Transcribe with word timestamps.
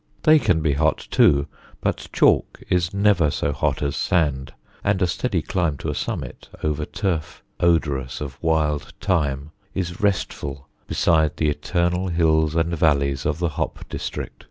They 0.23 0.39
can 0.39 0.61
be 0.63 0.73
hot 0.73 0.97
too, 1.11 1.45
but 1.79 2.07
chalk 2.11 2.59
is 2.71 2.91
never 2.91 3.29
so 3.29 3.51
hot 3.53 3.83
as 3.83 3.95
sand, 3.95 4.51
and 4.83 4.99
a 4.99 5.05
steady 5.05 5.43
climb 5.43 5.77
to 5.77 5.91
a 5.91 5.93
summit, 5.93 6.49
over 6.63 6.85
turf 6.85 7.43
odorous 7.59 8.19
of 8.19 8.41
wild 8.41 8.93
thyme, 8.99 9.51
is 9.75 10.01
restful 10.01 10.67
beside 10.87 11.37
the 11.37 11.49
eternal 11.49 12.07
hills 12.07 12.55
and 12.55 12.75
valleys 12.75 13.27
of 13.27 13.37
the 13.37 13.49
hop 13.49 13.87
district. 13.89 14.39